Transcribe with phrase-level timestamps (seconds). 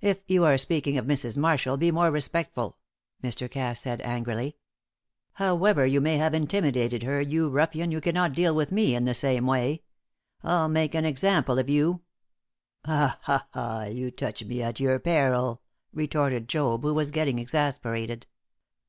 [0.00, 1.36] "If you are speaking of Mrs.
[1.36, 2.78] Marshall, be more respectful,"
[3.24, 3.50] Mr.
[3.50, 4.56] Cass said, angrily.
[5.32, 9.14] "However you may have intimidated her, you ruffian, you cannot deal with me in the
[9.14, 9.82] same way.
[10.44, 12.02] I'll make an example of you!"
[12.86, 13.18] "Ha!
[13.22, 13.82] ha!
[13.90, 15.60] You touch me at your peril!"
[15.92, 18.28] retorted Job, who was getting exasperated.